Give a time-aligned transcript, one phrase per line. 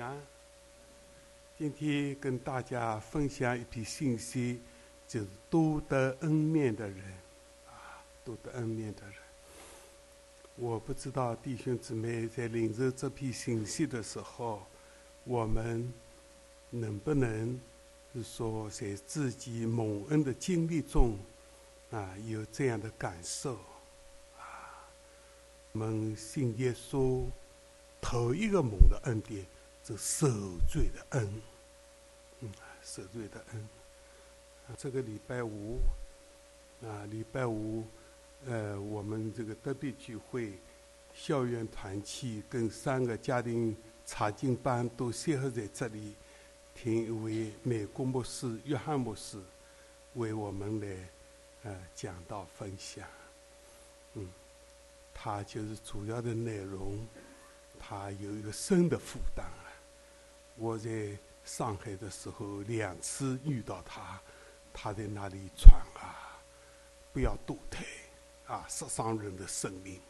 [0.00, 0.14] 啊，
[1.56, 4.60] 今天跟大家分享一批信息，
[5.08, 7.02] 就是多得恩面的人，
[7.66, 9.14] 啊，多得恩面的人。
[10.56, 14.66] 我不知道弟兄姊妹在领受这批信息的时候，
[15.24, 15.92] 我们
[16.70, 17.58] 能不能
[18.12, 21.18] 是说在自己蒙恩的经历中，
[21.90, 23.54] 啊，有这样的感受，
[24.38, 24.84] 啊，
[25.72, 27.24] 我们信耶稣
[28.00, 29.44] 头一个蒙的恩典。
[29.86, 30.26] 这受
[30.68, 31.40] 罪的恩，
[32.40, 32.50] 嗯，
[32.82, 33.68] 受罪的恩。
[34.76, 35.78] 这个礼拜五，
[36.82, 37.84] 啊，礼拜五，
[38.46, 40.58] 呃，我们这个特别聚会，
[41.14, 46.14] 校园团契跟三个家庭查经班都结合在这里，
[46.74, 49.40] 听一位美国牧师约翰牧师
[50.14, 50.96] 为我们来，
[51.62, 53.06] 呃，讲道分享。
[54.14, 54.28] 嗯，
[55.14, 57.06] 他就是主要的内容，
[57.78, 59.46] 他有一个深的负担。
[60.56, 64.20] 我在上海的时候两次遇到他，
[64.72, 66.40] 他在那里传啊，
[67.12, 67.84] 不要堕胎
[68.46, 70.00] 啊，杀伤人的生命，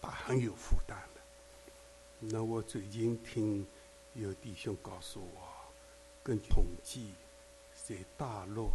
[0.00, 1.20] 他很有负担的。
[2.18, 3.66] 那我最近听
[4.14, 5.48] 有弟兄告诉我，
[6.22, 7.12] 根据统计，
[7.74, 8.70] 在大陆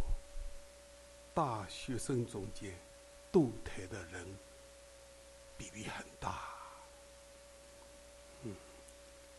[1.34, 2.72] 大学生中间
[3.32, 4.26] 堕胎的人
[5.56, 6.57] 比例很大。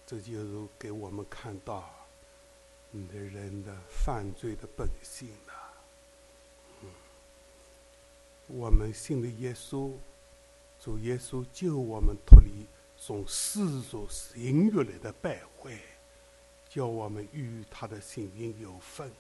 [0.10, 1.88] 这就是给我们看到，
[2.90, 5.54] 你的人的犯罪的本性了。
[6.82, 6.90] 嗯，
[8.48, 9.94] 我们信的耶稣，
[10.82, 12.66] 主耶稣救我们脱离
[12.98, 15.80] 从世俗淫欲来的败坏，
[16.68, 19.12] 叫我们与他的幸运有份。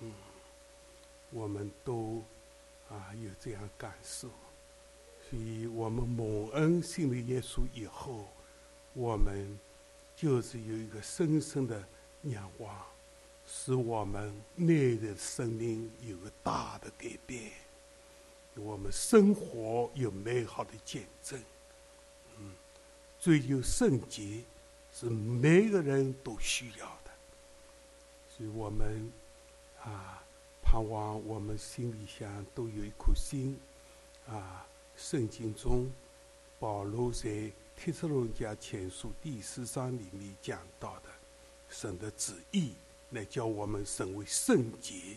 [0.00, 0.12] 嗯，
[1.30, 2.22] 我们都
[2.90, 4.28] 啊有这样感受，
[5.30, 8.26] 所以我们蒙恩信了耶稣以后，
[8.92, 9.58] 我们。
[10.20, 11.82] 就是有一个深深的
[12.24, 12.76] 仰望，
[13.46, 17.50] 使我们内在生命有个大的改变，
[18.54, 21.42] 我们生活有美好的见证。
[22.36, 22.52] 嗯，
[23.18, 24.42] 追求圣洁
[24.92, 27.10] 是每个人都需要的，
[28.28, 29.10] 所以我们
[29.82, 30.22] 啊，
[30.62, 33.58] 盼望我们心里想都有一颗心
[34.28, 34.66] 啊。
[34.98, 35.90] 圣经中，
[36.58, 37.30] 保罗在。
[37.82, 41.08] 《帖撒罗尼迦前书》第四章里面讲到的，
[41.70, 42.74] 神的旨意
[43.12, 45.16] 来叫我们成为圣洁，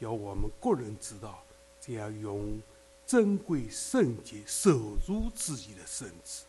[0.00, 1.44] 叫我们个人知道，
[1.78, 2.58] 这样用
[3.06, 6.46] 珍贵圣洁守住自己的身子。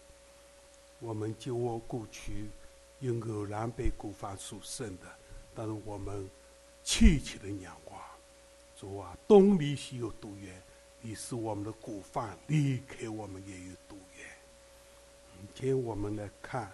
[1.02, 2.48] 我们就我过去
[3.02, 5.08] 用偶然被古法所生的，
[5.54, 6.30] 但是我们
[6.82, 8.00] 切切的仰望，
[8.80, 10.64] 主啊，东离西有多远？
[11.02, 14.11] 你是我们的古法，离开我们也有多远？
[15.42, 16.72] 今天我们来看，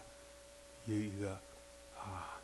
[0.86, 1.32] 有一个
[1.98, 2.38] 啊，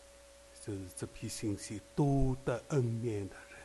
[0.66, 3.60] 就是这批信息多得恩面的人，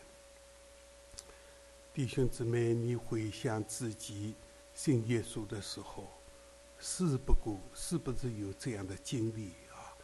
[1.94, 4.34] 弟兄姊妹，你回想自己
[4.74, 6.08] 信耶稣的时候，
[6.80, 9.94] 是不过是不是有这样的经历啊？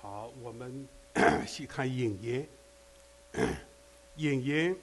[0.00, 0.86] 好，我们
[1.48, 2.48] 先看引言，
[4.16, 4.76] 引言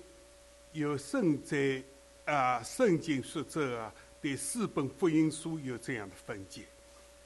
[0.74, 1.82] 有圣在
[2.26, 6.66] 啊，圣经说这啊，对四本福音书有这样的分解。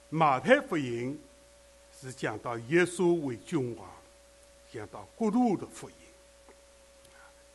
[0.10, 1.20] 马太福音
[2.00, 3.90] 是讲到耶稣为君王，
[4.72, 5.96] 讲到国度的福音；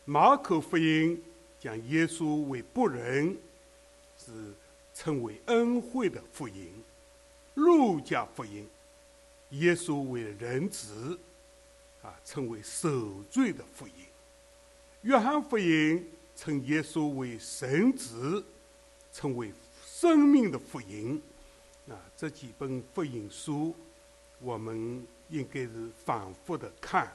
[0.04, 1.22] 马可福音
[1.60, 3.36] 讲耶稣为仆人，
[4.18, 4.52] 是
[4.92, 6.66] 称为恩惠的福音；
[7.54, 8.68] 路加福音，
[9.50, 11.16] 耶稣为人子，
[12.02, 13.94] 啊，称为受罪的福音；
[15.02, 18.44] 约翰福音称耶稣为神子，
[19.12, 19.52] 称为
[19.86, 21.22] 生命的福音。
[21.90, 23.74] 啊，这几本福音书，
[24.38, 27.06] 我们应该是反复的看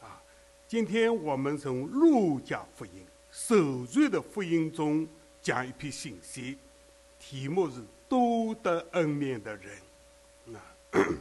[0.00, 0.22] 啊。
[0.66, 5.06] 今天我们从路加福音、受罪的福音中
[5.42, 6.56] 讲一篇信息，
[7.20, 9.76] 题目是“多得恩面的人”。
[10.56, 10.64] 啊，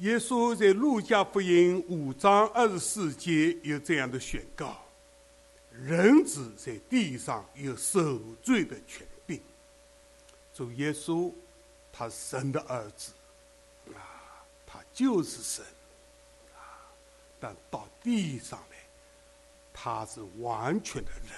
[0.00, 4.76] 耶稣在路加福音五章二十四节有这样的宣告
[5.72, 9.06] ：“人子在地上有受罪的权。”
[10.54, 11.32] 主耶稣，
[11.90, 13.12] 他神的儿子，
[13.94, 15.64] 啊，他就是神，
[16.54, 16.92] 啊，
[17.40, 18.76] 但到地上来，
[19.72, 21.30] 他是完全的人，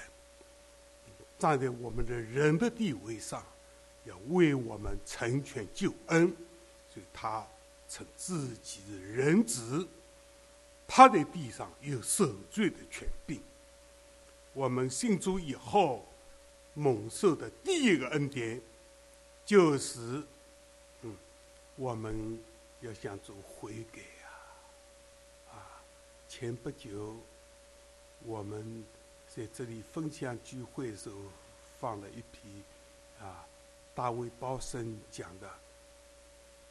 [1.39, 3.45] 站在我们的人的地位上，
[4.05, 6.27] 要为我们成全救恩，
[6.93, 7.47] 所以他
[7.89, 9.87] 称自己的人子，
[10.89, 13.41] 他在地上有受罪的权柄。
[14.53, 16.05] 我们信主以后，
[16.75, 18.61] 蒙受的第一个恩典。
[19.47, 20.23] 就是，
[21.03, 21.15] 嗯，
[21.77, 22.39] 我们
[22.81, 25.53] 要向主悔改啊！
[25.53, 25.83] 啊，
[26.29, 27.15] 前不久
[28.25, 28.83] 我们
[29.29, 31.17] 在这里分享聚会的时候，
[31.79, 32.63] 放了一批
[33.21, 33.45] 啊，
[33.95, 35.51] 大卫包森讲的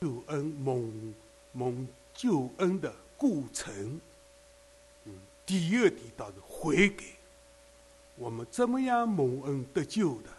[0.02, 1.14] 救恩蒙
[1.52, 4.02] 蒙救恩的过程。
[5.06, 7.04] 嗯，第二提到是悔改。
[8.16, 10.30] 我们怎么样蒙恩得救的？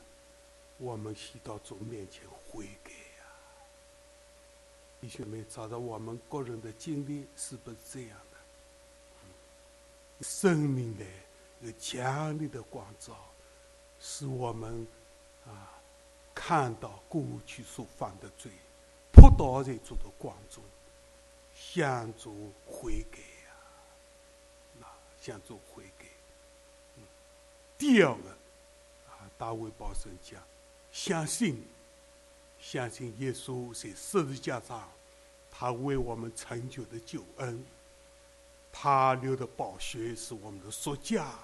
[0.79, 3.25] 我们需到主面前悔改呀！
[5.01, 10.25] 弟兄们，照着我们个人的经历，是不是这样的？
[10.25, 11.05] 生命的
[11.61, 13.17] 有强烈的光照，
[14.01, 14.87] 使我们
[15.47, 15.81] 啊
[16.35, 18.51] 看到过去所犯的罪，
[19.13, 20.63] 扑倒在主的光中，
[21.55, 23.55] 向主悔改呀！
[24.81, 24.87] 那
[25.21, 26.07] 向主悔改。
[27.77, 28.31] 第二个，
[29.09, 30.43] 啊，大卫保圣讲，
[30.95, 31.61] 相信，
[32.61, 34.89] 相信耶稣在十字架上，
[35.51, 37.65] 他为我们成就的救恩，
[38.71, 41.35] 他流的宝血是我们的赎价。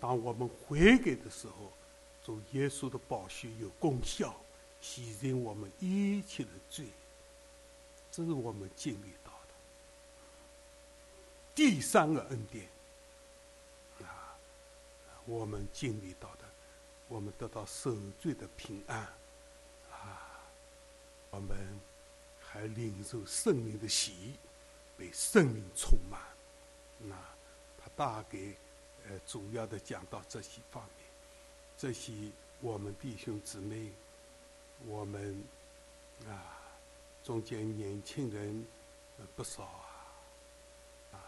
[0.00, 1.70] 当我们悔改的时候，
[2.24, 4.34] 主耶稣的宝血有功效，
[4.80, 6.86] 洗净我们一切的罪。
[8.10, 9.54] 这是我们经历到的。
[11.54, 12.66] 第三个恩典
[14.00, 14.34] 啊。
[15.26, 16.43] 我们经历到的，
[17.14, 18.98] 我们得到受罪的平安，
[19.88, 20.42] 啊，
[21.30, 21.56] 我们
[22.40, 24.34] 还领受圣灵的喜，
[24.98, 26.20] 被圣灵充满。
[26.98, 27.14] 那
[27.78, 28.36] 他大概
[29.06, 31.06] 呃主要的讲到这些方面，
[31.78, 33.92] 这些我们弟兄姊妹，
[34.84, 35.40] 我们
[36.26, 36.58] 啊
[37.22, 38.66] 中间年轻人
[39.36, 39.86] 不少啊，
[41.12, 41.22] 啊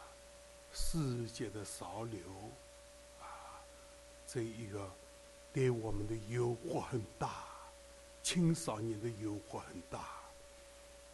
[0.72, 2.18] 世界的潮流
[3.20, 3.62] 啊。
[4.26, 4.90] 这一个
[5.56, 7.46] 给我们的诱惑很大，
[8.22, 10.06] 青少年的诱惑很大。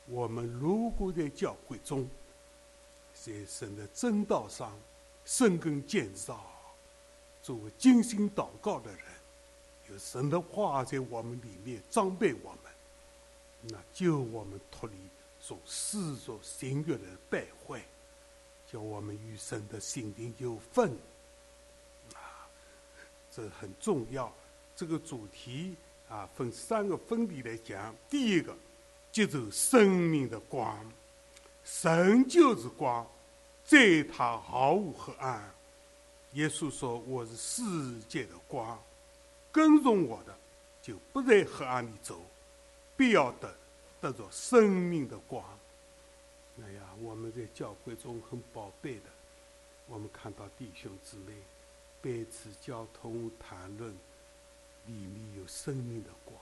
[0.07, 2.11] 我们如果在教会中，
[3.15, 4.77] 在神的正道上
[5.25, 6.45] 生根建造，
[7.41, 9.05] 作为精心祷告的人，
[9.89, 12.73] 有神的话在我们里面装备我们，
[13.61, 14.97] 那就我们脱离
[15.39, 17.81] 所世俗行欲的败坏，
[18.67, 20.99] 叫我们与神的心灵有份。
[23.35, 24.31] 这很重要，
[24.77, 25.75] 这个主题
[26.09, 27.95] 啊，分三个分别来讲。
[28.11, 28.55] 第一个，
[29.11, 30.79] 接受生命的光，
[31.65, 33.07] 神就是光，
[33.65, 35.51] 在他毫无黑暗。
[36.35, 37.63] 耶稣说：“我是世
[38.09, 38.79] 界的光，
[39.51, 40.37] 跟从我的，
[40.83, 42.21] 就不在黑暗里走，
[42.97, 43.55] 必要得
[44.01, 45.43] 得着生命的光。”
[46.63, 49.11] 哎呀，我们在教会中很宝贝的，
[49.89, 51.33] 我们看到弟兄姊妹。
[52.03, 53.93] 彼此交通谈论，
[54.87, 56.37] 里面有生命的光。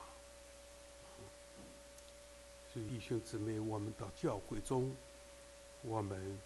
[2.72, 4.90] 所以弟兄姊妹，我们到教会中，
[5.82, 6.38] 我们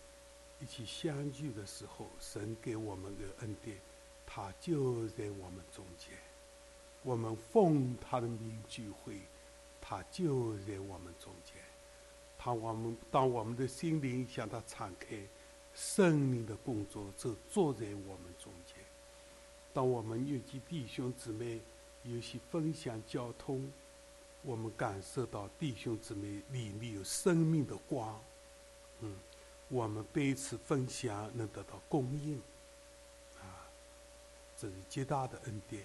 [0.60, 3.76] 一起相聚的时候，神给我们的恩典，
[4.26, 6.18] 他就在我们中间。
[7.02, 9.20] 我们奉他的名聚会，
[9.80, 11.54] 他就在我们中间。
[12.36, 15.16] 他我们当我们的心灵向他敞开，
[15.74, 18.76] 生命的工作就坐在我们中间。
[19.74, 21.60] 当我们有些弟兄姊妹
[22.04, 23.70] 有些分享交通，
[24.42, 28.22] 我们感受到弟兄姊妹里面有生命的光，
[29.00, 29.16] 嗯，
[29.68, 32.40] 我们彼此分享能得到供应，
[33.40, 33.66] 啊，
[34.56, 35.82] 这是极大的恩典。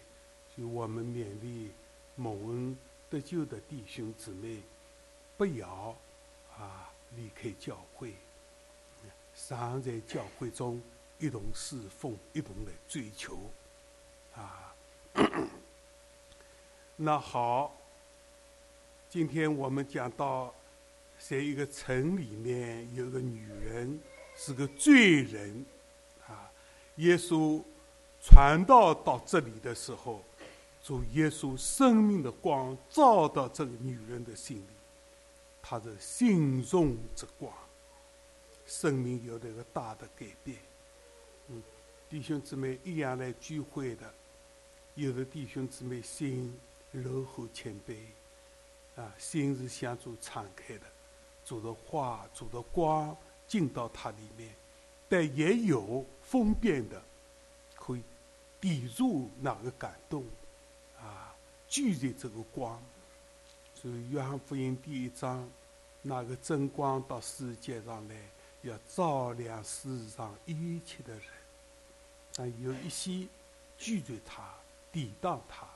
[0.54, 1.72] 所以我们勉励
[2.16, 2.78] 蒙恩
[3.10, 4.62] 得救的弟兄姊妹，
[5.36, 5.98] 不要
[6.58, 8.14] 啊离开教会，
[9.34, 10.80] 常在教会中
[11.18, 13.40] 一同侍奉，一同来追求。
[14.36, 14.76] 啊，
[16.96, 17.76] 那好，
[19.10, 20.54] 今天我们讲到，
[21.18, 24.00] 在一个城里面有个女人
[24.36, 25.66] 是个罪人，
[26.28, 26.52] 啊，
[26.98, 27.62] 耶稣
[28.22, 30.24] 传道到这里的时候，
[30.84, 34.74] 主耶稣生命的光照到这个女人的心里，
[35.62, 37.54] 她的心中之光，
[38.66, 40.58] 生命有了一个大的改变。
[42.10, 44.12] 弟兄姊妹一样来聚会的。
[44.96, 46.54] 有的弟兄姊妹心
[46.92, 47.98] 柔和谦卑，
[49.00, 50.88] 啊，心是向主敞开的，
[51.46, 53.16] 主的话、主的光
[53.48, 54.50] 进到他里面，
[55.08, 57.00] 但也有分辨的，
[57.76, 58.02] 可以
[58.60, 60.26] 抵住那个感动，
[61.00, 61.34] 啊，
[61.68, 62.82] 拒绝这个光。
[63.76, 65.48] 所以约翰福音第一章，
[66.02, 68.16] 那个真光到世界上来，
[68.64, 71.24] 要照亮世上一切的人，
[72.40, 73.28] 但有一些
[73.78, 74.42] 拒绝他。
[74.92, 75.68] 抵挡他，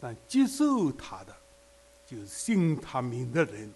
[0.00, 1.36] 但接受他的，
[2.06, 3.70] 就是信他名的人，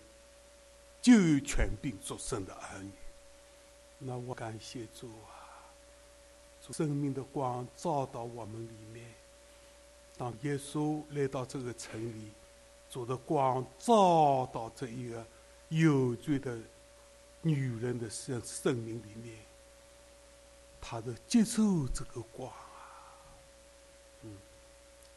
[1.02, 2.90] 就有权柄作圣的儿女。
[3.99, 5.61] 那我感谢主啊，
[6.62, 9.04] 主生命的光照到我们里面。
[10.16, 12.31] 当耶稣来到这个城里，
[12.88, 15.23] 主的光照到这一个
[15.69, 16.59] 有罪的
[17.43, 19.37] 女人的生生命里面，
[20.87, 23.25] 他的接受这个光啊，
[24.23, 24.37] 嗯，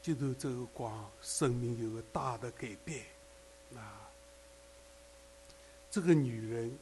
[0.01, 3.03] 接受这个光，生命有个大的改变。
[3.75, 4.09] 啊，
[5.91, 6.73] 这个女人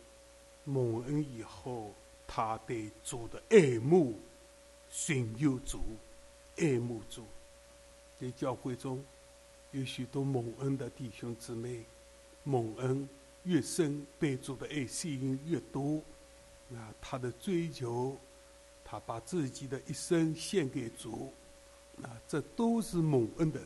[0.65, 1.95] 蒙恩以后，
[2.27, 4.19] 她对主的爱慕，
[4.91, 5.79] 寻求主，
[6.57, 7.25] 爱慕主。
[8.21, 9.03] 在教会中，
[9.71, 11.83] 有许多蒙恩的弟兄姊妹，
[12.43, 13.09] 蒙恩
[13.45, 15.99] 越深，被主的爱吸引越多。
[16.75, 18.15] 啊，他的追求，
[19.05, 21.33] 把自己的一生献给主，
[22.01, 23.59] 啊，这都是蒙恩的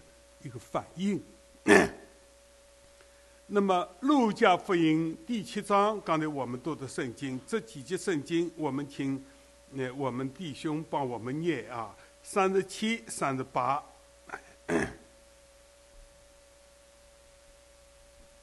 [0.44, 1.22] 一个反应。
[3.52, 9.24] 那么，《路加福音》第七章，刚才我们读的圣经，这几节圣经，我们请
[9.72, 13.84] 那我们弟兄帮我们念啊，三十七、三十八。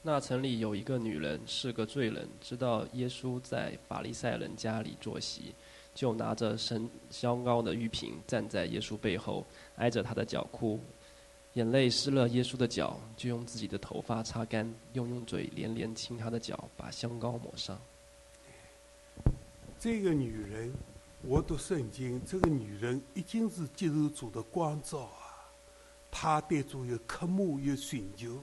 [0.01, 5.53] 那城里有一个女人，是个罪人，知道耶稣在法利赛人家里坐席，
[5.97, 9.43] 就拿着神香膏的玉瓶，站在耶稣背后，
[9.77, 10.79] 挨着他的脚哭。
[11.53, 17.81] 眼泪湿了耶稣的脚，就用自己的头发擦干，又用嘴连连亲他的脚，把香膏抹上。
[19.79, 20.71] 这个女人，
[21.23, 25.49] 我读圣经，这个女人已经是接受主的光照啊，
[26.11, 28.39] 她对主有渴慕，有寻求。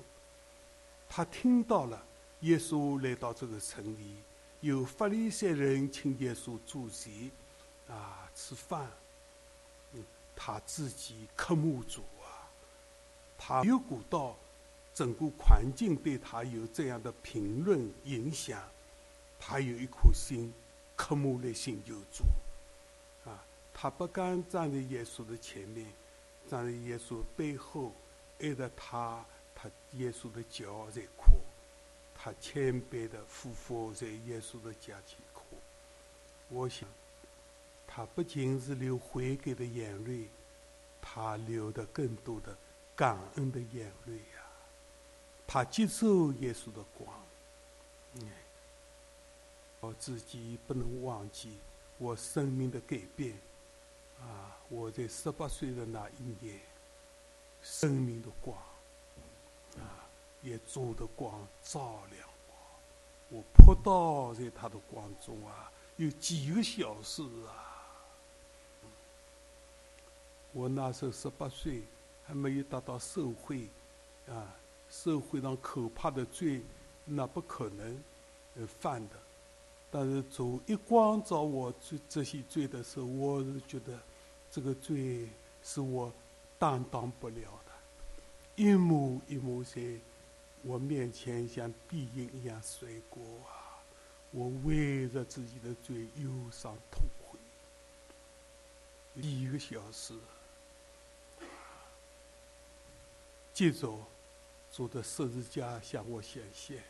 [1.08, 2.04] 她听到了
[2.40, 4.16] 耶稣来到这个城里，
[4.60, 7.30] 有法利赛人请耶稣主席
[7.88, 8.90] 啊吃饭，
[9.92, 12.02] 嗯，他自己渴慕主。
[13.36, 14.34] 他有估到
[14.94, 18.62] 整个环境对他有这样的评论影响，
[19.38, 20.50] 他有一颗心
[20.96, 22.24] 渴慕的心就主，
[23.28, 25.86] 啊，他不敢站在耶稣的前面，
[26.48, 27.92] 站在耶稣背后
[28.40, 29.22] 挨着他，
[29.54, 31.38] 他耶稣的脚在哭，
[32.14, 35.44] 他谦卑的匍匐在耶稣的脚前哭。
[36.48, 36.88] 我想，
[37.94, 40.28] 他不仅是流悔改的眼泪，
[41.00, 42.56] 他流的更多的。
[42.96, 44.46] 感恩的眼泪呀，
[45.46, 47.08] 他接受耶稣的光，
[48.14, 48.30] 嗯，
[49.80, 51.58] 我自己不能忘记
[51.98, 53.36] 我生命的改变，
[54.20, 56.60] 啊，我在十八岁的那一年，
[57.62, 58.56] 生命的光，
[59.78, 60.06] 啊，
[60.40, 62.28] 也主的光照亮
[63.30, 67.63] 我，我扑倒在他的光中啊，有几个小时啊，
[70.54, 71.82] 我那时候十八岁。
[72.26, 73.68] 还没有达到社会，
[74.26, 74.56] 啊，
[74.88, 76.62] 社会上可怕的罪，
[77.04, 78.02] 那不可能
[78.56, 79.16] 呃犯的。
[79.90, 84.00] 但是主一光照我这这些罪的时候，我是觉得
[84.50, 85.28] 这个罪
[85.62, 86.10] 是我
[86.58, 87.72] 担当不了的，
[88.56, 89.82] 一幕一幕在
[90.62, 93.84] 我面前像碧影一样甩过啊！
[94.30, 97.38] 我为着自己的罪忧伤痛悔，
[99.20, 100.14] 一个小时。
[103.54, 103.96] 接着，
[104.72, 106.82] 主的十字架向我显现，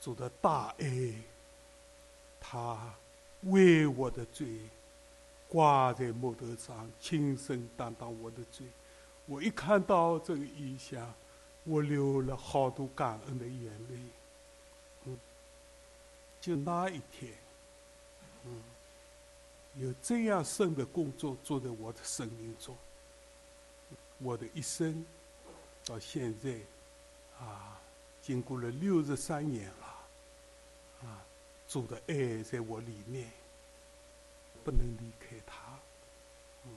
[0.00, 1.12] 主的大爱，
[2.40, 2.94] 他
[3.42, 4.60] 为我的罪
[5.48, 8.64] 挂在木头上，亲身担当我的罪。
[9.26, 11.12] 我一看到这个意象，
[11.64, 13.98] 我流了好多感恩的眼泪。
[15.06, 15.18] 嗯，
[16.40, 17.32] 就那一天，
[18.44, 18.62] 嗯，
[19.74, 22.76] 有这样深的工作做在我的生命中，
[24.18, 25.04] 我的一生。
[25.86, 26.58] 到现在，
[27.38, 27.80] 啊，
[28.20, 31.24] 经过了六十三年了，啊，
[31.68, 33.30] 主的爱在我里面，
[34.64, 35.78] 不能离开他。
[36.64, 36.70] 嗯，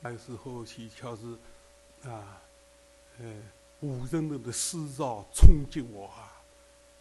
[0.00, 1.36] 那时候西巧是，
[2.08, 2.40] 啊，
[3.18, 3.42] 呃，
[3.80, 6.42] 无人能的思潮冲击我啊，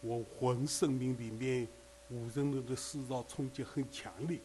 [0.01, 1.65] 我魂生命里面
[2.09, 4.37] 无人能的思潮冲击很强烈，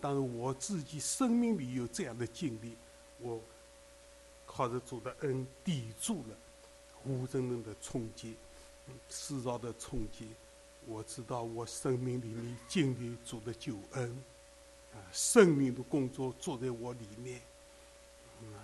[0.00, 2.78] 但是我自己生命里有这样的经历，
[3.18, 3.38] 我。
[4.56, 6.36] 靠着主的恩抵住了
[7.04, 8.36] 无神论的冲击，
[9.10, 10.28] 世上的冲击。
[10.86, 14.24] 我知道我生命里面经历主的救恩，
[14.92, 17.40] 啊，生命的工作做在我里面，
[18.42, 18.62] 啊，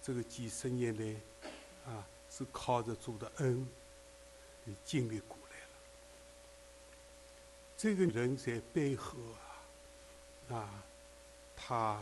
[0.00, 3.66] 这个几十年来，啊，是靠着主的恩，
[4.84, 5.66] 经历过来了。
[7.76, 9.18] 这个人在背后
[10.50, 10.84] 啊，啊，
[11.56, 12.00] 他。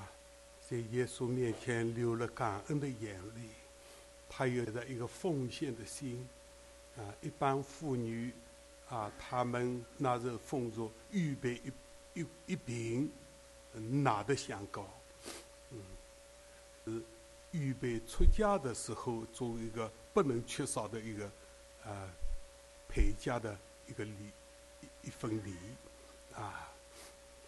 [0.69, 3.49] 在耶稣面前流了感恩的眼泪，
[4.29, 6.29] 他有着一个奉献的心，
[6.99, 8.31] 啊，一般妇女，
[8.91, 13.11] 啊，他们那时候奉着预备一一一饼，
[13.73, 14.87] 拿的香膏，
[15.71, 15.81] 嗯，
[16.85, 17.03] 是
[17.53, 21.25] 预备出家的时候作为一个不能缺少的一个
[21.87, 22.11] 啊
[22.91, 24.13] 陪嫁的一个礼
[24.83, 25.55] 一一份礼，
[26.35, 26.71] 啊，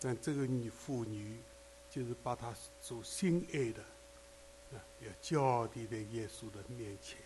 [0.00, 1.36] 但这个女妇女
[1.90, 3.82] 就是把他所心爱的。
[4.72, 7.18] 啊要交递在耶稣的面前，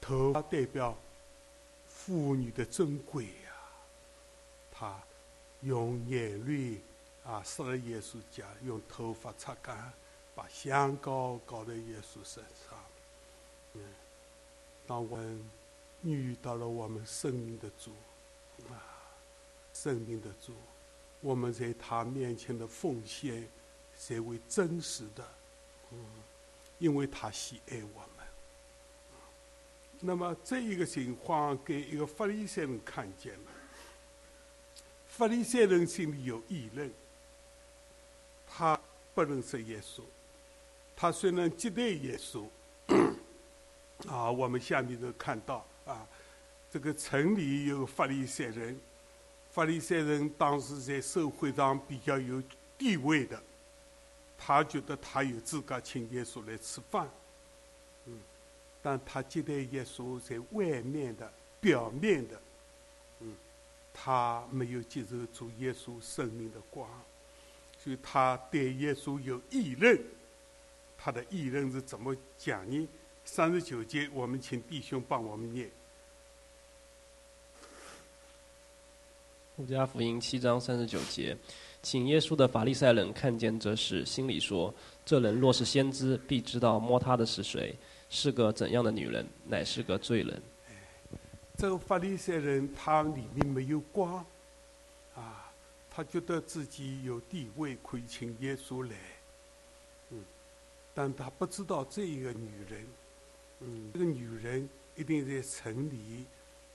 [0.00, 0.96] 头发代表
[1.86, 3.52] 妇女的珍贵呀。
[4.72, 5.00] 他
[5.60, 6.80] 用眼泪
[7.24, 9.92] 啊湿了耶稣脚，用头发擦干，
[10.34, 12.78] 把香膏搞在耶稣身上。
[13.74, 13.82] 嗯，
[14.86, 15.50] 当我们
[16.02, 17.92] 遇到了我们生命的主
[18.70, 19.14] 啊，
[19.72, 20.54] 生命的主，
[21.26, 23.46] 我们在他面前的奉献。
[23.98, 25.24] 才为真实的，
[26.78, 28.26] 因为他喜爱我们。
[30.00, 33.50] 那么这一个情况给一个法利赛人看见了，
[35.08, 36.92] 法利赛人心里有议论，
[38.46, 38.78] 他
[39.14, 40.02] 不认识耶稣，
[40.94, 42.46] 他虽然接待耶稣，
[44.06, 46.06] 啊，我们下面都看到啊，
[46.70, 48.78] 这个城里有法利赛人，
[49.56, 52.42] 法利赛人当时在社会上比较有
[52.76, 53.42] 地位的。
[54.36, 57.08] 他觉得他有资格请耶稣来吃饭，
[58.04, 58.18] 嗯，
[58.82, 62.38] 但他接待耶稣在外面的、表面的，
[63.20, 63.34] 嗯，
[63.94, 66.86] 他没有接受主耶稣生命的光，
[67.78, 69.98] 所以他对耶稣有议论。
[70.98, 72.86] 他的议论是怎么讲呢？
[73.24, 75.70] 三十九节，我们请弟兄帮我们念。
[79.56, 81.34] 路加福音七章三十九节。
[81.82, 87.74] 请耶稣的法利赛人看见这事，心里说：“这人若是先知，必知道摸他的是谁，
[88.10, 90.42] 是个怎样的女人，乃是个罪人。”
[91.56, 94.16] 这个法利赛人他里面没有光，
[95.14, 95.50] 啊，
[95.90, 98.94] 他觉得自己有地位，可以请耶稣来，
[100.10, 100.22] 嗯，
[100.92, 102.86] 但他不知道这一个女人，
[103.60, 106.26] 嗯，这个女人一定在城里，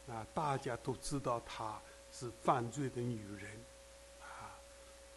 [0.08, 1.79] 啊，大家都知道她
[2.21, 3.51] 是犯罪的女人。
[4.19, 4.53] 啊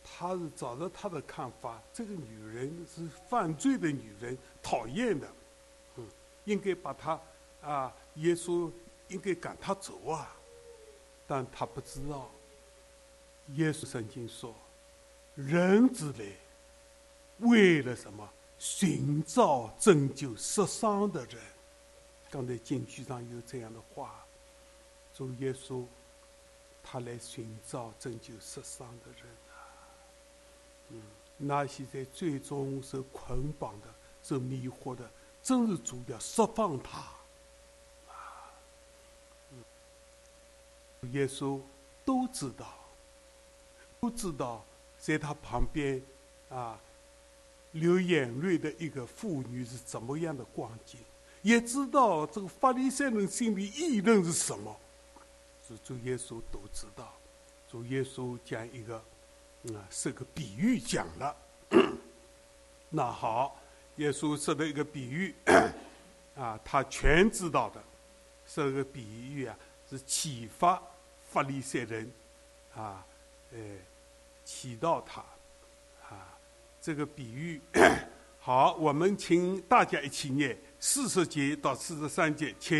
[0.02, 5.28] 他是找到他的看法，这个女人是犯罪的女人，讨厌的，
[5.96, 6.06] 嗯，
[6.44, 7.20] 应该把她
[7.62, 8.70] 啊，耶稣
[9.08, 10.34] 应该赶她走啊，
[11.26, 12.30] 但他不知道，
[13.48, 14.54] 耶稣曾经说，
[15.34, 16.36] 人之类
[17.38, 18.28] 为了什么？
[18.56, 21.36] 寻找拯救受伤的人。
[22.30, 24.24] 刚才经句上有这样的话，
[25.12, 25.84] 主耶稣，
[26.84, 29.24] 他来寻找拯救受伤的人。
[30.90, 31.02] 嗯，
[31.38, 33.88] 那些在最终受捆绑的、
[34.22, 35.10] 受迷惑的，
[35.42, 37.00] 真是主要释放他。
[38.06, 38.52] 啊，
[41.10, 41.60] 耶稣
[42.04, 42.66] 都知道，
[43.98, 44.64] 都知道，
[45.00, 46.00] 在他旁边
[46.50, 46.78] 啊
[47.72, 51.00] 流眼泪的一个妇女是怎么样的光景，
[51.42, 54.78] 也知道这个法利赛人心里议论是什么，
[55.66, 57.12] 主主耶稣都知道。
[57.70, 59.02] 主耶稣讲一个。
[59.72, 61.34] 啊，是个比喻讲了。
[62.92, 63.58] 那好，
[63.96, 65.34] 耶稣说的一个比喻，
[66.36, 67.82] 啊，他全知道的，
[68.46, 69.56] 这个比喻啊，
[69.88, 70.82] 是启发
[71.30, 72.12] 法利赛人，
[72.76, 73.02] 啊，
[73.52, 73.58] 呃，
[74.44, 75.22] 启到他，
[76.10, 76.36] 啊，
[76.78, 77.58] 这个比喻，
[78.38, 82.76] 好，我们请大家一起念四十节到四十三节，请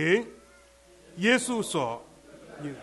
[1.17, 2.05] 耶稣说，
[2.61, 2.75] 你。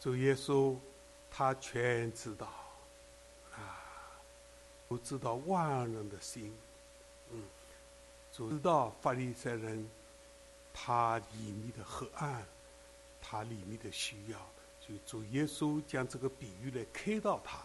[0.00, 0.76] 主耶稣，
[1.30, 2.48] 他全知道，
[4.92, 6.52] 不知道万人的心，
[7.30, 7.42] 嗯，
[8.30, 9.88] 知道法利赛人，
[10.74, 12.44] 他里面的黑暗，
[13.18, 14.38] 他里面的需要，
[14.86, 17.56] 就主耶稣将这个比喻来开导他，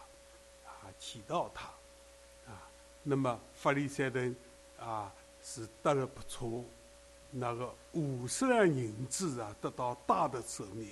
[0.64, 1.66] 啊，启导他，
[2.50, 2.66] 啊，
[3.02, 4.34] 那么法利赛人，
[4.80, 5.12] 啊，
[5.42, 6.64] 是得了不错，
[7.30, 10.90] 那个五十两银子啊，得到大的赦免。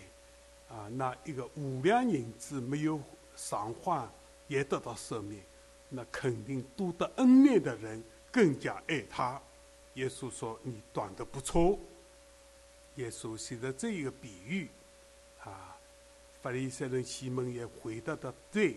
[0.69, 3.01] 啊，那一个五两银子没有
[3.37, 4.07] 偿还，
[4.49, 5.43] 也得到赦免，
[5.89, 9.41] 那肯定多得恩面的人更加爱他。
[9.95, 11.79] 耶稣说：“你短的不错。”
[12.97, 14.69] 耶稣写的这一个比喻，
[15.45, 15.77] 啊，
[16.43, 18.77] 法利赛人西门也回答的对，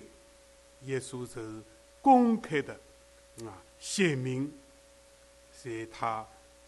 [0.83, 1.61] 耶稣是
[2.01, 2.73] 公开的
[3.45, 4.51] 啊，显明
[5.51, 6.27] 在他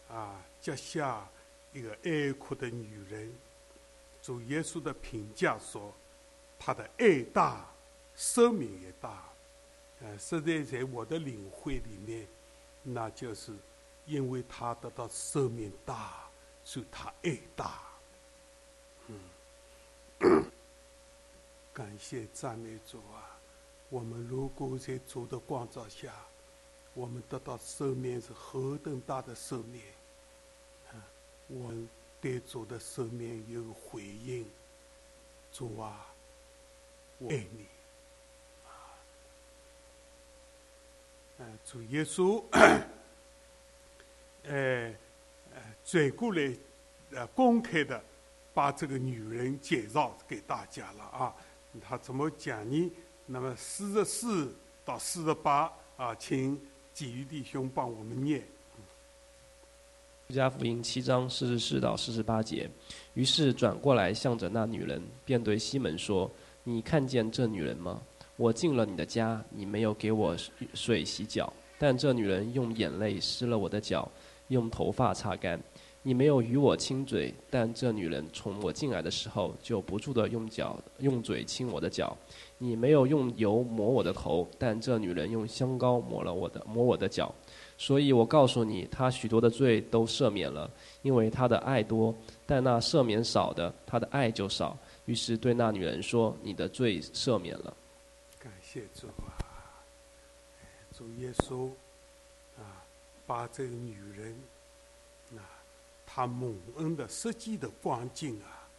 [0.10, 1.30] 啊脚下
[1.74, 3.34] 一个爱哭的女人。
[4.22, 5.94] 主耶稣的评价说，
[6.60, 7.66] 他的爱大，
[8.16, 9.24] 生命也大。
[10.04, 12.28] 呃，实在在我的领会里面，
[12.82, 13.54] 那就是
[14.06, 16.28] 因为他得到生命大，
[16.64, 17.82] 所以他爱大。
[19.08, 19.20] 嗯，
[21.72, 23.40] 感谢赞美主啊！
[23.90, 26.14] 我们如果在主的光照下，
[26.96, 29.82] 我们得到生命是何等大的生命
[30.92, 30.98] 啊！
[31.48, 31.88] 我们
[32.20, 34.50] 对主的生命有回应，
[35.52, 36.12] 主啊，
[37.20, 37.68] 我爱你。
[41.64, 42.44] 主耶稣，
[44.44, 44.94] 呃，
[45.84, 46.54] 转过来，
[47.12, 48.02] 呃，公开的
[48.54, 51.36] 把这个女人介绍给大家了啊。
[51.82, 52.92] 他怎么讲呢？
[53.26, 56.60] 那么四十四到四十八啊，请
[56.94, 58.42] 几位弟兄帮我们念。
[60.28, 62.70] 路加福音七章四十四到四十八节。
[63.14, 66.30] 于是转过来向着那女人，便对西门说
[66.64, 68.02] ：“你看见这女人吗？”
[68.38, 70.36] 我进了你的家，你没有给我
[70.74, 74.10] 水洗脚，但这女人用眼泪湿了我的脚，
[74.48, 75.60] 用头发擦干。
[76.04, 82.18] 你没有与我亲嘴，但这女人从我进来的时候就不住的用脚、用嘴亲我的脚。
[82.58, 87.32] 你没有用油抹我的头，但这女人用香膏抹了我的、抹我的脚。
[87.78, 90.68] 所以我告诉你，她许多的罪都赦免了，
[91.04, 92.12] 因为她的爱多；
[92.48, 94.76] 但那赦免少的，她的爱就少。
[95.06, 97.72] 于是对那女人说：“你的罪赦免了。”
[98.72, 99.84] 谢主啊，
[100.94, 101.70] 主耶稣
[102.58, 102.86] 啊，
[103.28, 104.34] 把这个女人
[105.36, 105.44] 啊，
[106.06, 108.70] 她蒙恩的实际的光景啊，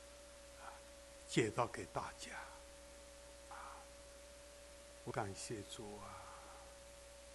[0.62, 0.72] 啊，
[1.28, 2.30] 介绍给大家
[3.50, 3.76] 啊。
[5.04, 6.24] 我感谢主啊，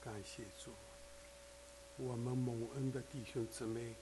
[0.03, 0.71] 感谢主，
[1.97, 3.93] 我们蒙恩的弟兄姊妹，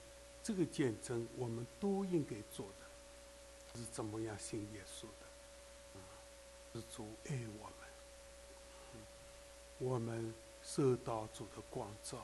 [0.42, 5.98] 这个见证我们都应该做的，是怎么样信耶稣的？
[5.98, 6.00] 啊，
[6.72, 7.85] 是主爱我们。
[9.78, 12.18] 我们受到主的光照，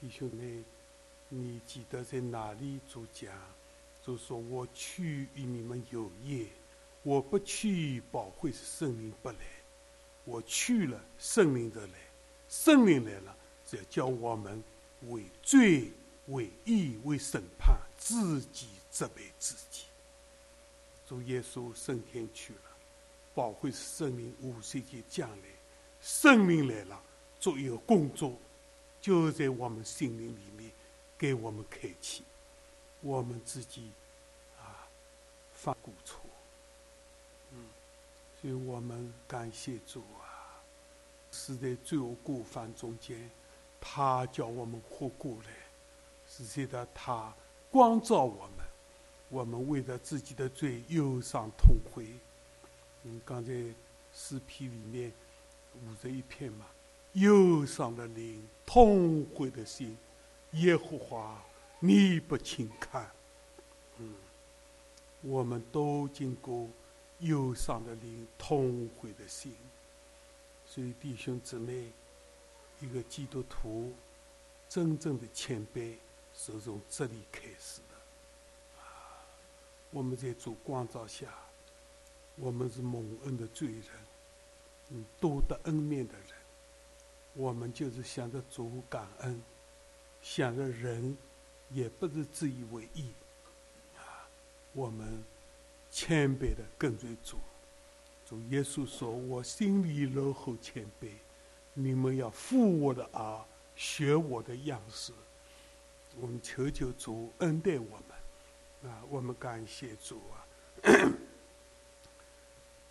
[0.00, 0.64] 弟兄们，
[1.28, 3.32] 你记得在哪里主讲？
[4.04, 6.46] 就说我去与你们有业，
[7.02, 9.36] 我不去，保会是圣灵不来。
[10.24, 11.94] 我去了，圣灵的来，
[12.48, 14.62] 圣灵来了，只要叫我们
[15.02, 15.92] 为罪、
[16.26, 19.84] 为义、为审判，自己责备自己。
[21.06, 22.70] 主耶稣升天去了，
[23.32, 25.53] 保会是圣灵五岁节降临。
[26.04, 27.02] 生命来了，
[27.40, 28.36] 做一个工作，
[29.00, 30.70] 就在我们心灵里面
[31.16, 32.22] 给我们开启，
[33.00, 33.90] 我们自己
[34.60, 34.86] 啊
[35.54, 36.20] 犯过错，
[37.52, 37.64] 嗯，
[38.38, 40.60] 所以我们感谢主啊，
[41.32, 43.30] 是在罪恶过犯中间，
[43.80, 45.52] 他叫我们活过来，
[46.28, 47.34] 是在的他
[47.70, 48.66] 光照我们，
[49.30, 52.08] 我们为了自己的罪忧伤痛悔，
[53.04, 53.50] 嗯，刚才
[54.12, 55.10] 诗篇里面。
[55.74, 56.66] 捂着一片嘛，
[57.14, 59.96] 忧伤的灵，痛悔的心，
[60.52, 61.42] 耶和华，
[61.80, 63.10] 你不轻看。
[63.98, 64.14] 嗯，
[65.22, 66.68] 我们都经过
[67.20, 69.54] 忧伤的灵，痛悔的心。
[70.66, 71.90] 所以弟兄姊妹，
[72.80, 73.92] 一个基督徒
[74.68, 75.94] 真正的谦卑
[76.34, 78.80] 是从这里开始的。
[78.80, 79.24] 啊，
[79.90, 81.28] 我们在主光照下，
[82.36, 83.82] 我们是蒙恩的罪人。
[84.90, 86.26] 嗯，多得恩面的人，
[87.32, 89.42] 我们就是想着主感恩，
[90.20, 91.16] 想着人
[91.70, 93.10] 也不是自以为意，
[93.96, 94.28] 啊，
[94.72, 95.22] 我们
[95.90, 97.38] 谦卑的跟随主。
[98.26, 101.08] 主耶稣说：“我心里柔和谦卑，
[101.72, 103.44] 你们要负我的儿，
[103.76, 105.12] 学我的样式。”
[106.20, 107.98] 我们求求主恩待我
[108.82, 110.46] 们，啊，我们感谢主啊！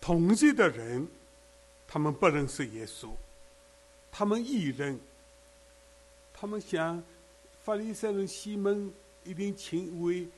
[0.00, 1.06] 同罪的人。
[1.94, 3.10] 他们不认识耶稣，
[4.10, 4.98] 他们异人，
[6.32, 7.00] 他们想
[7.62, 10.28] 法利赛人西门一定请一位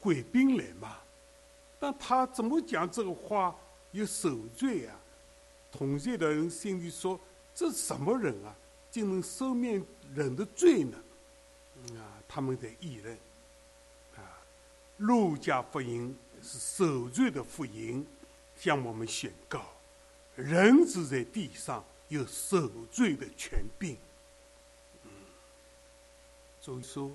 [0.00, 0.96] 贵宾来嘛？
[1.78, 3.54] 但他怎么讲这个话
[3.92, 5.00] 有受罪啊？
[5.70, 7.20] 同罪的人心里说：
[7.54, 8.52] 这什么人啊，
[8.90, 9.80] 竟能赦免
[10.16, 10.98] 人的罪呢？
[11.90, 13.16] 啊，他们在议论。
[14.16, 14.42] 啊，
[14.96, 18.04] 路加福音是受罪的福音，
[18.56, 19.64] 向我们宣告。
[20.36, 23.96] 人子在地上有受罪的权柄，
[25.04, 25.10] 嗯，
[26.60, 27.10] 所以说，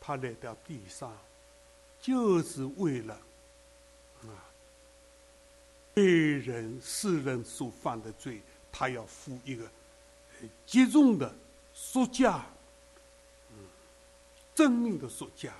[0.00, 1.16] 他来到地上，
[2.00, 3.14] 就是为了
[4.22, 4.44] 啊，
[5.94, 9.68] 被人世人所犯的罪，他要负一个
[10.66, 11.34] 极重的
[11.74, 12.44] 赎价，
[13.50, 13.66] 嗯，
[14.54, 15.54] 真命的赎价。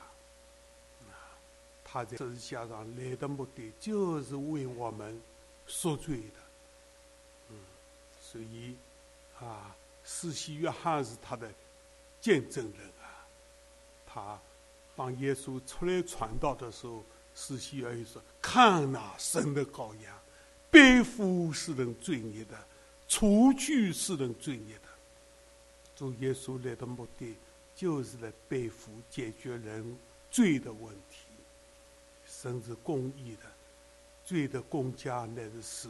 [1.91, 5.19] 他在十字架上来的目的，就是为我们
[5.67, 6.48] 赎罪的。
[8.31, 8.77] 所以
[9.41, 11.51] 啊，施洗约翰是他的
[12.21, 13.25] 见证人啊。
[14.07, 14.39] 他
[14.95, 17.03] 当耶稣出来传道的时候，
[17.35, 20.15] 施洗约翰说：“看那神的羔羊，
[20.71, 22.59] 背负世人罪孽的，
[23.07, 24.83] 除去世人罪孽的。”
[25.97, 27.35] 主耶稣来的目的，
[27.75, 29.99] 就是来背负解决人
[30.31, 31.27] 罪的问题。
[32.27, 33.47] 神是公义的，
[34.25, 35.89] 罪的公家乃是死。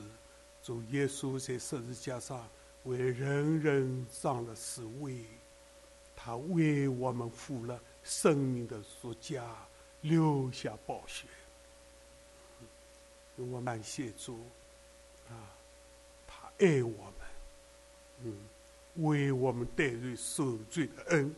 [0.68, 2.46] 主耶稣在十字架上
[2.84, 5.24] 为人人上了死位，
[6.14, 9.42] 他为我们付了生命的赎价，
[10.02, 11.26] 留下宝血。
[13.36, 14.44] 我感谢主，
[15.30, 15.32] 啊，
[16.26, 18.36] 他爱我们，嗯，
[18.96, 21.34] 为我们代罪受罪的恩。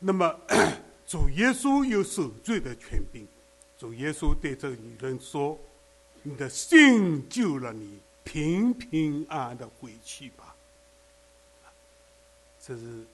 [0.00, 0.36] 那么。
[1.06, 3.24] 主耶稣有受罪的权柄。
[3.80, 5.58] 主耶稣对这个女人说
[6.22, 10.54] ：“你的信救了你，平平安安的回去吧。”
[12.60, 13.06] 这是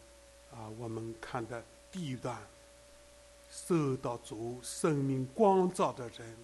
[0.51, 2.37] 啊，我们看的第一段。
[3.49, 6.37] 受到主生命光照的人，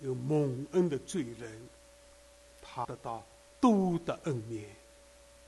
[0.00, 1.68] 有蒙恩的罪人，
[2.60, 3.24] 他得到
[3.58, 4.68] 多的恩典，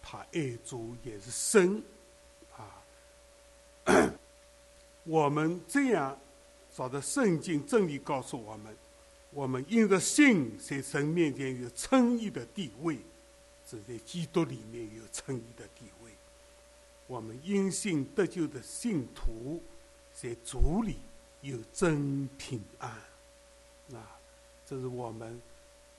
[0.03, 1.83] 他爱主也是深
[2.57, 2.83] 啊。
[5.05, 6.19] 我们这样
[6.79, 8.77] 找的圣经真理告诉我们：
[9.33, 12.99] 我们因着信在神面前有称义的地位，
[13.69, 16.13] 是在基督里面有称义的地位。
[17.09, 19.61] 我们因信得救的信徒，
[20.15, 20.99] 在主里
[21.41, 22.89] 有真平安。
[23.93, 24.17] 啊，
[24.65, 25.43] 这是我们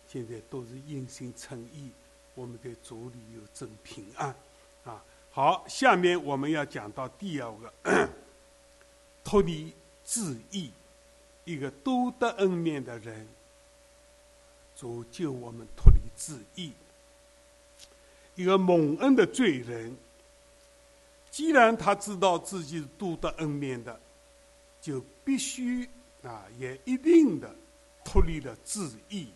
[0.07, 1.91] 现在都是因信称义，
[2.35, 4.33] 我们在主里有真平安。
[4.85, 7.73] 啊，好，下面我们要讲到第二个。
[9.25, 9.73] 脱离
[10.11, 10.71] 自义，
[11.45, 13.27] 一个多得恩面的人，
[14.75, 16.73] 主救我们脱离自义。
[18.33, 19.95] 一个蒙恩的罪人，
[21.29, 23.99] 既然他知道自己是多得恩面的，
[24.81, 25.87] 就必须
[26.23, 27.55] 啊，也一定的
[28.03, 29.27] 脱离了自义，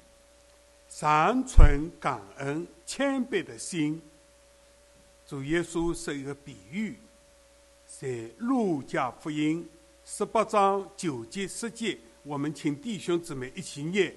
[0.89, 4.01] 常存感恩谦卑的心。
[5.27, 6.97] 主耶稣是一个比喻，
[7.85, 9.69] 在路加福音。
[10.05, 14.13] 十八章九节十节，我们请弟兄姊妹一起念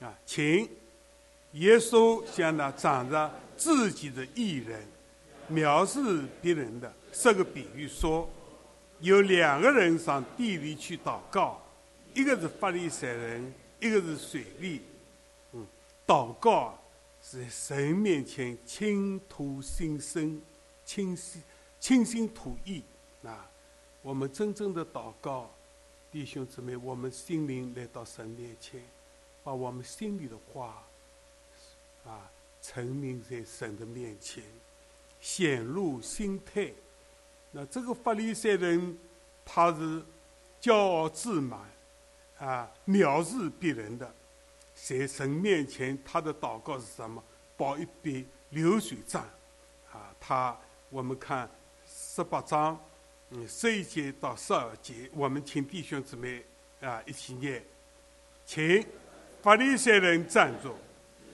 [0.00, 0.68] 啊，请
[1.52, 4.84] 耶稣向那长着自己的艺人
[5.46, 6.00] 描述
[6.42, 8.28] 别人的这个比喻说：
[8.98, 11.62] 有两个人上地里去祷告，
[12.12, 14.82] 一个是法利赛人，一个是水利。
[15.52, 15.64] 嗯，
[16.06, 16.76] 祷告
[17.22, 20.40] 是神面前倾吐心声，
[20.84, 21.42] 倾心
[21.78, 22.82] 倾心吐意
[23.24, 23.49] 啊。
[24.02, 25.50] 我们真正的祷告，
[26.10, 28.82] 弟兄姊妹，我们心灵来到神面前，
[29.44, 30.82] 把我们心里的话，
[32.06, 32.30] 啊，
[32.62, 34.42] 陈明在神的面前，
[35.20, 36.72] 显露心态。
[37.50, 38.98] 那这个法利赛人，
[39.44, 40.02] 他是
[40.62, 41.60] 骄傲自满，
[42.38, 44.10] 啊，藐视别人的，
[44.74, 47.22] 在神面前，他的祷告是什么？
[47.54, 49.28] 报一笔流水账，
[49.92, 50.58] 啊，他
[50.88, 51.50] 我们看
[51.86, 52.80] 十八章。
[53.32, 56.42] 嗯，十一节到十二节，我们请弟兄姊妹
[56.80, 57.62] 啊一起念，
[58.44, 58.84] 请
[59.40, 60.74] 法利赛人站住，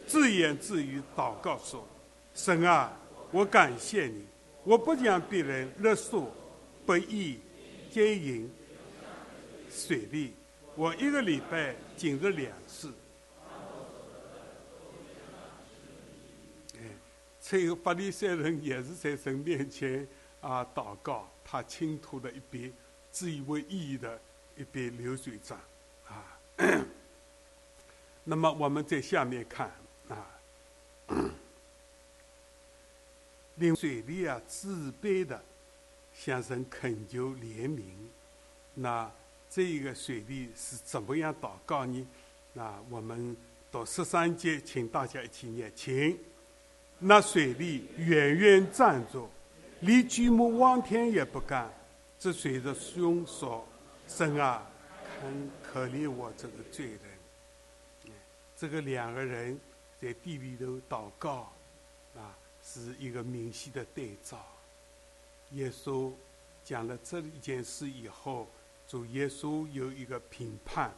[0.07, 1.89] 自言自语祷告说
[2.35, 2.95] ：“神啊，
[3.31, 4.27] 我感谢你，
[4.63, 6.31] 我不将别人勒索、
[6.85, 7.41] 不义、
[7.91, 8.51] 奸淫、
[9.71, 10.35] 水利，
[10.75, 12.93] 我一个礼拜仅日两次。”
[16.77, 16.81] 哎，
[17.41, 20.07] 这个法利赛人也是在神面前
[20.43, 21.33] 啊祷告。
[21.49, 22.73] 他倾吐了一笔
[23.13, 24.21] 自以为意义的
[24.57, 25.57] 一笔流水账，
[26.09, 26.37] 啊，
[28.25, 29.71] 那么我们在下面看
[30.09, 30.27] 啊，
[33.55, 35.41] 令水利啊自卑的
[36.13, 37.85] 向神恳求怜悯，
[38.75, 39.09] 那
[39.49, 42.05] 这一个水利是怎么样祷告呢？
[42.55, 43.37] 那我们
[43.71, 46.19] 读十三节，请大家一起念，请
[46.99, 49.31] 那水利远远站住。
[49.81, 51.73] 连举目望天也不敢，
[52.19, 53.67] 只随着胸说
[54.09, 54.67] ：“神啊，
[55.21, 57.01] 看可怜我这个罪人。”
[58.57, 59.61] 这个两个人
[60.01, 61.53] 在地里头祷告，
[62.17, 62.35] 啊，
[62.65, 64.39] 是一个明晰的对照。
[65.53, 66.11] 耶稣
[66.65, 68.49] 讲了这一件事以后，
[68.89, 70.91] 主耶稣有一个评判，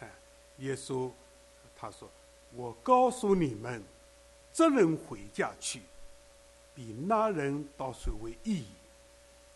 [0.00, 0.10] 哎，
[0.58, 1.10] 耶稣
[1.74, 2.10] 他说
[2.54, 3.82] ：“我告诉你们，
[4.52, 5.80] 这人回家去，
[6.76, 8.66] 比那人到水为义，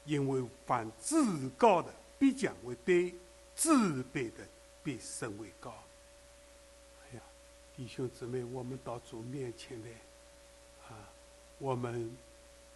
[0.07, 3.15] 因为凡自高的必将为卑，
[3.55, 4.45] 自卑的
[4.83, 5.71] 必升为高。”
[7.05, 7.23] 哎呀，
[7.77, 9.91] 弟兄姊妹，我们到主面前来，
[10.89, 10.97] 啊，
[11.59, 12.11] 我们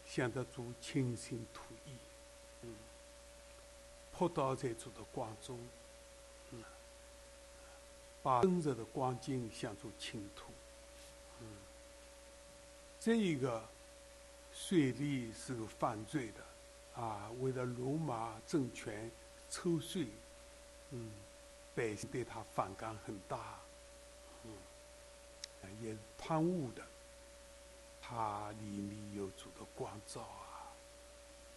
[0.07, 1.93] 向着主倾心吐意，
[2.63, 2.75] 嗯，
[4.13, 5.59] 扑倒在主的光中。
[6.51, 6.63] 嗯
[8.23, 10.51] 把真实的光景向主倾吐。
[11.43, 11.47] 嗯，
[12.99, 13.63] 这一个
[14.55, 19.11] 税吏是个犯罪的，啊，为了罗马政权
[19.51, 20.07] 抽税，
[20.91, 21.11] 嗯，
[21.75, 23.59] 百姓对他反感很大，
[24.45, 24.51] 嗯，
[25.83, 26.83] 也贪污的，
[28.01, 30.71] 他里面有主的光照啊，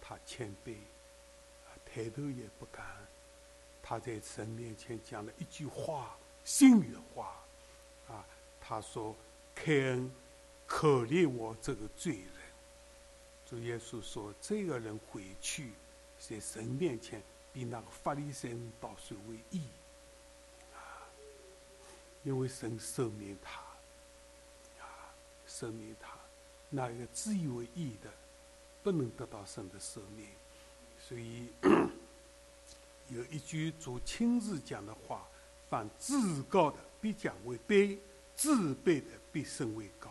[0.02, 0.76] 他谦卑，
[1.86, 2.86] 抬头也不敢，
[3.84, 6.18] 他在神面前讲了一句话。
[6.44, 7.44] 心里的话，
[8.08, 8.26] 啊，
[8.62, 9.14] 他说
[9.54, 10.10] ：“开恩，
[10.66, 12.30] 可怜我这个罪人。”
[13.50, 15.72] 主耶稣说：“这个人回去，
[16.20, 17.22] 在神面前
[17.54, 19.62] 比那个法利赛人倒水为义，
[20.74, 21.08] 啊，
[22.24, 23.62] 因为神赦免他，
[24.82, 25.14] 啊，
[25.48, 26.10] 赦免他，
[26.70, 28.12] 那个自以为义的，
[28.84, 30.30] 不能得到神的赦免。
[31.00, 31.48] 所以
[33.10, 35.26] 有一句主亲自讲的话。”
[35.70, 37.98] 凡自高的必降为卑，
[38.38, 40.10] 自卑的必升为高。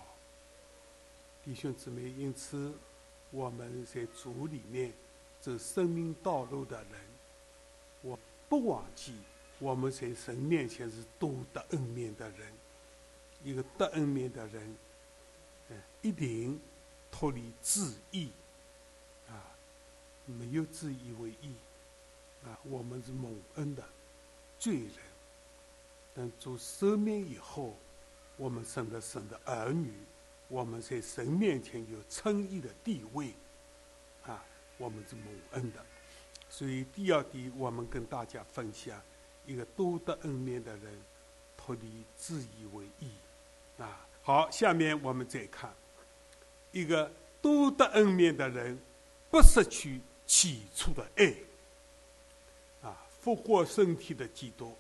[1.42, 2.74] 弟兄姊妹，因此
[3.30, 4.92] 我们在主里面
[5.40, 6.92] 走生命道路的人，
[8.02, 9.14] 我不忘记
[9.58, 12.52] 我们在神面前是多得恩面的人。
[13.44, 14.76] 一个得恩面的人，
[15.68, 16.58] 嗯，一定
[17.12, 18.30] 脱离自义，
[19.28, 19.54] 啊，
[20.24, 21.54] 没有自以为义，
[22.44, 23.84] 啊，我们是蒙恩的
[24.58, 24.92] 罪人。
[26.14, 27.76] 但主赦免以后，
[28.36, 29.92] 我们成了神的儿女，
[30.48, 33.32] 我们在神面前有称义的地位，
[34.24, 34.44] 啊，
[34.78, 35.84] 我们是蒙恩的。
[36.48, 39.00] 所以第二点，我们跟大家分享
[39.44, 41.02] 一个多得恩面的人
[41.56, 43.10] 脱离自以为义，
[43.78, 45.74] 啊，好，下面我们再看
[46.72, 47.10] 一个
[47.42, 48.78] 多得恩面的人
[49.30, 51.34] 不失去起初的爱，
[52.88, 54.74] 啊，复活身体的基督。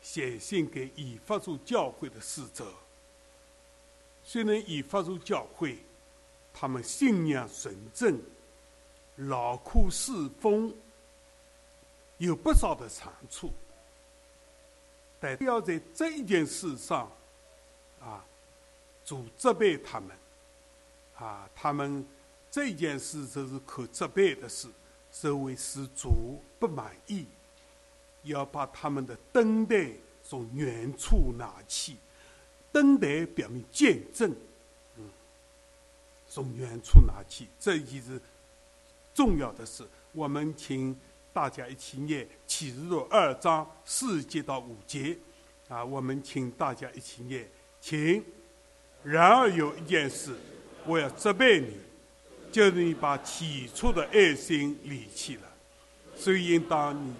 [0.00, 2.74] 写信给已发出教会的使者。
[4.32, 5.76] 虽然已发出教会，
[6.54, 8.18] 他们信仰纯正，
[9.16, 10.72] 劳苦侍奉，
[12.16, 13.52] 有不少的长处，
[15.20, 17.12] 但要在这一件事上，
[18.00, 18.24] 啊，
[19.04, 20.16] 主责备他们，
[21.18, 22.02] 啊，他们
[22.50, 24.66] 这件事就是可责备的事，
[25.12, 27.26] 是为使主不满意。
[28.22, 29.92] 要把他们的灯台
[30.24, 31.98] 从远处拿去，
[32.72, 34.34] 灯台表明见证，
[34.96, 35.04] 嗯，
[36.26, 38.20] 从远处拿起，这已是
[39.14, 39.86] 重要的事。
[40.12, 40.98] 我们请
[41.32, 45.16] 大家一起念启示录二章四节到五节，
[45.68, 47.46] 啊，我们请大家一起念，
[47.80, 48.24] 请。
[49.02, 50.34] 然而有一件事，
[50.86, 51.76] 我要责备你，
[52.50, 55.42] 就是你把起初的爱心离弃了，
[56.16, 57.12] 所以应当你。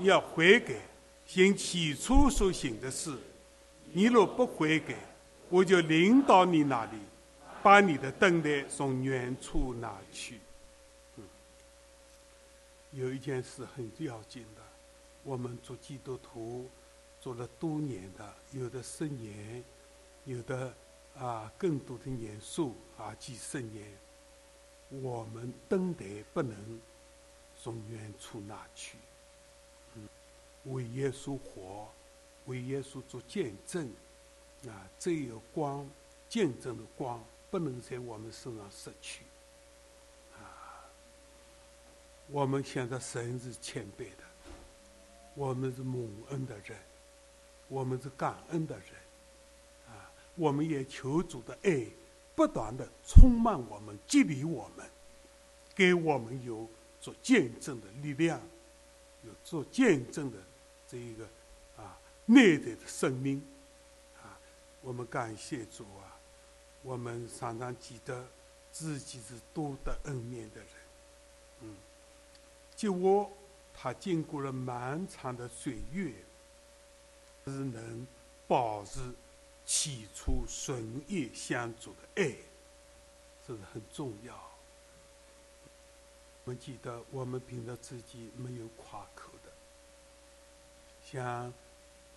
[0.00, 0.74] 你要悔改，
[1.28, 3.14] 行起初所行的事。
[3.92, 4.94] 你若不悔改，
[5.50, 6.98] 我就领导你那里，
[7.62, 10.40] 把你的灯台从远处拿去。
[11.16, 11.24] 嗯，
[12.92, 14.62] 有一件事很要紧的，
[15.22, 16.66] 我们做基督徒
[17.20, 19.62] 做了多年的，有的十年，
[20.24, 20.74] 有的
[21.18, 23.86] 啊更多的年数啊几十年，
[24.88, 26.80] 我们灯台不能
[27.62, 28.96] 从远处拿去。
[30.70, 31.88] 为耶稣活，
[32.46, 33.90] 为耶稣做见证，
[34.66, 35.88] 啊，这个光，
[36.28, 39.22] 见证的光，不能在我们身上失去。
[40.36, 40.84] 啊，
[42.28, 44.24] 我们现在神是谦卑的，
[45.34, 46.76] 我们是蒙恩的人，
[47.68, 48.86] 我们是感恩的人，
[49.88, 51.86] 啊，我们也求主的爱
[52.34, 54.86] 不断的充满我们，激励我们，
[55.74, 56.68] 给我们有
[57.00, 58.40] 做见证的力量，
[59.24, 60.36] 有做见证的。
[60.90, 61.24] 这一个
[61.76, 63.42] 啊，内在的生命
[64.22, 64.40] 啊，
[64.80, 66.16] 我们感谢主啊！
[66.82, 68.26] 我们常常记得
[68.72, 70.68] 自己是多得恩面的人，
[71.60, 71.76] 嗯，
[72.74, 73.30] 就我
[73.74, 76.12] 他经过了漫长的岁月，
[77.44, 78.06] 是能
[78.46, 79.00] 保持
[79.66, 82.34] 起初纯意相助的爱，
[83.46, 84.34] 这是很重要。
[86.44, 89.32] 我们记得，我们凭着自己没有夸口。
[91.10, 91.50] 像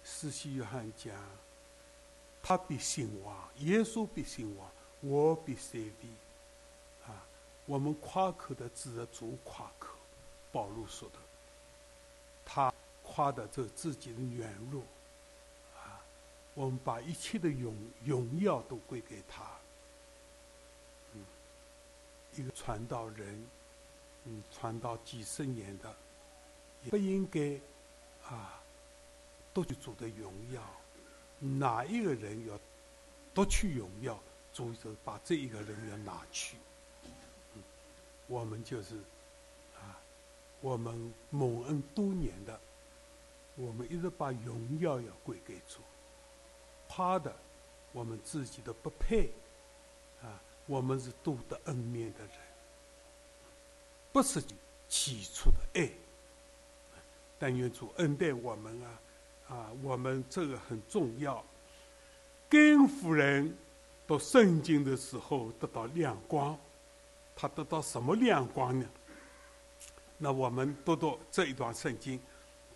[0.04, 1.16] 四西约翰讲，
[2.44, 4.70] 他必兴旺，耶稣必兴旺，
[5.00, 7.08] 我必衰微。
[7.08, 7.24] 啊，
[7.66, 9.96] 我们夸口的只是主夸口，
[10.52, 11.16] 保罗说的，
[12.44, 14.82] 他夸的这自己的软弱。
[15.78, 16.04] 啊，
[16.54, 17.74] 我们把一切的荣
[18.04, 19.44] 荣耀都归给他。
[21.14, 21.24] 嗯，
[22.36, 23.48] 一个传道人，
[24.26, 25.96] 嗯，传道几十年的，
[26.90, 27.58] 不应该
[28.28, 28.58] 啊。
[29.54, 30.62] 夺取主的荣耀，
[31.40, 32.60] 哪一个人要
[33.34, 34.18] 夺取荣耀，
[34.54, 36.56] 主就把这一个人要拿去。
[38.28, 38.96] 我们就是
[39.76, 40.00] 啊，
[40.62, 42.58] 我们蒙恩多年的，
[43.56, 45.82] 我们一直把荣耀要归给主，
[46.88, 47.36] 他的
[47.92, 49.32] 我们自己都不配
[50.22, 52.38] 啊，我们是多得恩面的人，
[54.14, 54.42] 不是
[54.88, 55.90] 起初的爱。
[57.38, 59.00] 但愿主恩待我们啊。
[59.52, 61.44] 啊，我们这个很重要。
[62.50, 63.54] 根夫人
[64.08, 66.58] 读圣经的时候得到亮光，
[67.36, 68.86] 他得到什么亮光呢？
[70.18, 72.18] 那我们读读这一段圣经。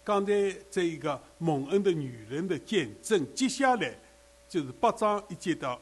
[0.03, 0.33] 刚才
[0.69, 3.97] 这一个蒙恩的女人的见证，接下来
[4.49, 5.79] 就是八章一节到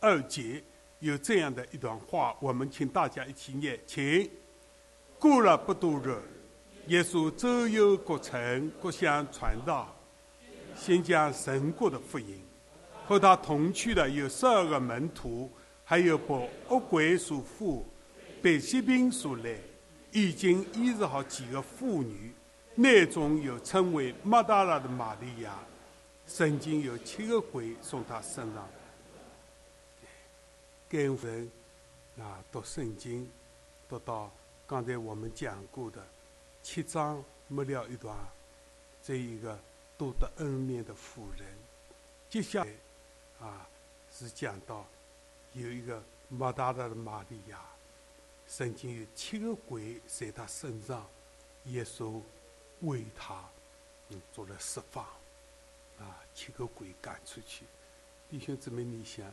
[0.00, 0.64] 二节
[1.00, 4.30] 有这样的一段话，我们请大家一起念，请。
[5.18, 6.18] 过了不多日，
[6.86, 9.93] 耶稣周游各城各乡传道。
[10.76, 12.42] 先讲神国的福音，
[13.06, 15.50] 和他同去的有十二个门徒，
[15.84, 16.36] 还有把
[16.68, 17.86] 恶鬼所附、
[18.42, 19.60] 被疾病所累，
[20.12, 22.32] 已经医治好几个妇女，
[22.74, 25.58] 内中有称为马达拉的玛利亚，
[26.26, 28.68] 曾经有七个鬼从他身上。
[30.88, 31.50] 跟人
[32.18, 33.30] 啊读圣经，
[33.88, 34.30] 读到
[34.66, 36.04] 刚才我们讲过的
[36.62, 38.14] 七章末了一段，
[39.02, 39.58] 这一个。
[39.96, 41.46] 多得恩面的妇人，
[42.28, 42.70] 接下来
[43.40, 43.68] 啊
[44.12, 44.84] 是讲到
[45.52, 47.60] 有一个马大的玛利亚，
[48.48, 51.06] 曾经有七个鬼在他身上，
[51.66, 52.20] 耶稣
[52.80, 53.48] 为他
[54.08, 55.04] 嗯做了释放，
[56.00, 57.64] 啊七个鬼赶出去。
[58.28, 59.24] 弟兄姊妹，你想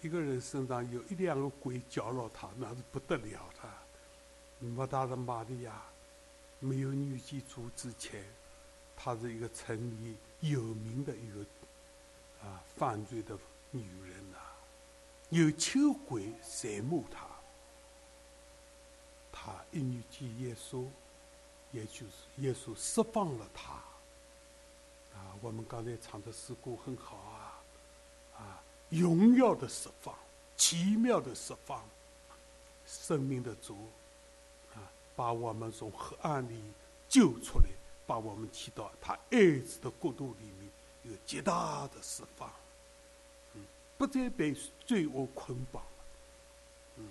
[0.00, 4.66] 一个人身上有一两个鬼搅扰他，那是不得了的。
[4.68, 5.82] 马大的玛利亚
[6.60, 8.24] 没有女祭主之前。
[9.00, 11.40] 她是一个城里有名的一个
[12.42, 13.38] 啊犯罪的
[13.70, 14.38] 女人呐，
[15.30, 17.24] 有秋鬼羡慕她，
[19.30, 20.84] 她一女见耶稣，
[21.70, 23.74] 也就是耶稣释放了她。
[25.14, 27.62] 啊，我们刚才唱的诗歌很好啊，
[28.36, 30.12] 啊，荣耀的释放，
[30.56, 31.84] 奇妙的释放，
[32.84, 33.76] 生命的主
[34.74, 34.82] 啊，
[35.14, 36.60] 把我们从黑暗里
[37.08, 37.66] 救出来。
[38.08, 40.70] 把我们提到他儿子的国度里面，
[41.02, 42.50] 有极大的释放，
[43.52, 43.62] 嗯，
[43.98, 44.56] 不再被
[44.86, 46.04] 罪恶捆绑了，
[46.96, 47.08] 嗯，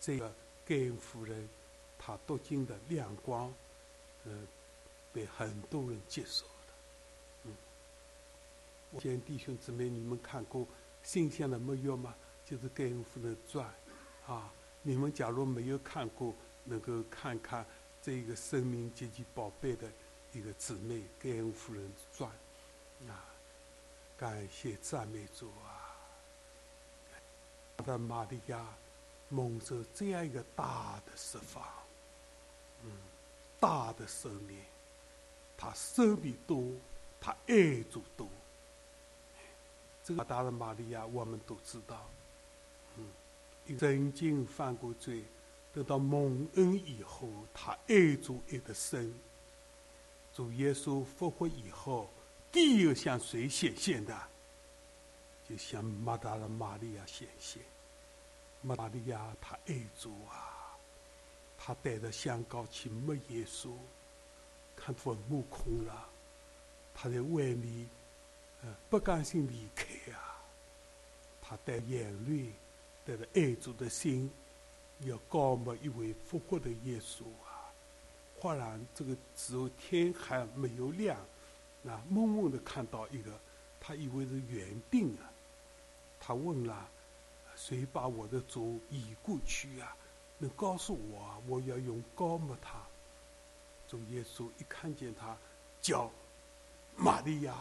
[0.00, 0.28] 这个
[0.66, 1.48] 盖恩夫人，
[1.96, 3.54] 她读经的亮光，
[4.24, 4.48] 嗯，
[5.12, 6.74] 被很多人接受了，
[7.44, 7.52] 嗯，
[8.90, 10.62] 我见弟兄姊妹，你们看过
[11.04, 12.12] 《新鲜的没有吗？
[12.44, 13.72] 就是盖恩夫人传，
[14.26, 14.52] 啊，
[14.82, 16.34] 你们假如没有看过，
[16.64, 17.64] 能够看看。
[18.10, 19.88] 这一个生命极其宝贝的
[20.32, 22.28] 一个姊妹，盖恩夫人传
[23.08, 23.22] 啊，
[24.18, 25.94] 感谢赞美主啊！
[27.76, 28.66] 他的玛利亚
[29.28, 31.62] 蒙受这样一个大的释放，
[32.82, 32.90] 嗯，
[33.60, 34.58] 大的生命，
[35.56, 36.64] 他生命多，
[37.20, 38.26] 他爱主多。
[40.02, 42.10] 这个大的玛利亚，我们都知道，
[42.96, 45.22] 嗯，曾经犯过罪。
[45.72, 49.14] 得到蒙恩以后，他爱主爱得深。
[50.34, 52.10] 主耶稣复活以后，
[52.50, 54.16] 第一个向谁显现的？
[55.48, 57.62] 就向马达的玛利亚显现。
[58.62, 60.76] 玛利亚她爱主啊，
[61.58, 63.72] 她带着香膏去摸耶稣，
[64.76, 66.08] 看坟墓空了，
[66.94, 67.88] 她在外面，
[68.62, 70.40] 呃，不甘心离开啊。
[71.40, 72.52] 她带眼泪，
[73.04, 74.30] 带着爱主的心。
[75.04, 77.72] 要告密一位复活的耶稣啊！
[78.38, 81.16] 忽然，这个时候天还没有亮，
[81.82, 83.30] 那，蒙蒙的看到一个，
[83.80, 85.30] 他以为是园丁啊。
[86.20, 86.88] 他问了
[87.56, 89.96] ：“谁把我的主移过去啊？
[90.38, 92.78] 能告诉我，我要用膏抹他。”
[93.88, 95.36] 主耶稣一看见他，
[95.80, 96.10] 叫
[96.96, 97.54] 玛利亚，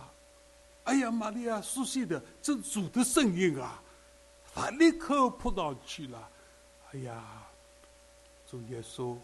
[0.84, 3.82] 哎呀，玛利亚，熟悉的这主的声音啊！
[4.54, 6.30] 他立刻扑上去了。
[6.92, 7.48] 哎呀，
[8.48, 9.16] 主耶稣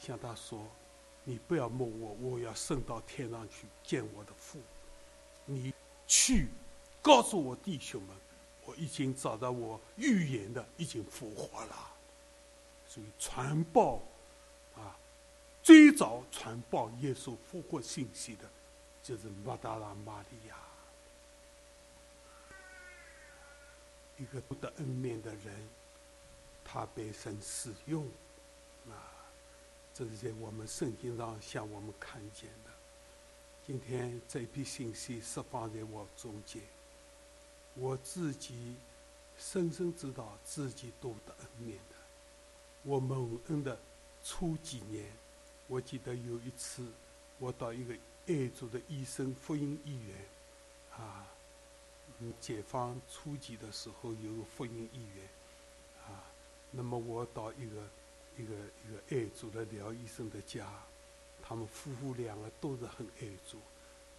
[0.00, 0.66] 向他说
[1.22, 4.58] ：“你不要摸我，我要升到天上去见我的父。
[5.44, 5.72] 你
[6.06, 6.48] 去
[7.00, 8.16] 告诉我弟兄们，
[8.64, 11.76] 我已经找到我预言的，已经复活了。
[12.88, 14.00] 所以传报
[14.74, 14.98] 啊，
[15.62, 18.50] 最早传报耶稣复活信息的，
[19.00, 20.56] 就是马达拉玛利亚，
[24.16, 25.68] 一个不得恩面的人，
[26.72, 28.06] 他被神使用。
[28.88, 29.12] 啊
[29.94, 32.70] 这是在我们圣经上向我们看见的。
[33.66, 36.62] 今天这批信息释放在我中间，
[37.74, 38.74] 我自己
[39.36, 41.96] 深深知道自己多得恩面的。
[42.84, 43.78] 我蒙恩的
[44.24, 45.04] 初几年，
[45.66, 46.86] 我记得有一次，
[47.38, 47.94] 我到一个
[48.26, 50.16] 爱族的医生福音医院，
[50.96, 51.26] 啊，
[52.40, 55.28] 解放初级的时候有个福音医院，
[56.72, 57.76] 那么我到一个。
[58.38, 60.66] 一个一个爱主的廖医生的家，
[61.42, 63.58] 他们夫妇两个都是很爱主。